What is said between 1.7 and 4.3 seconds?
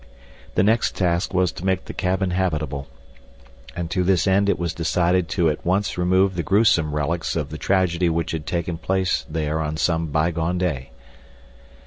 the cabin habitable, and to this